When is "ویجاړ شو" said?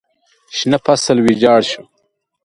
1.25-1.83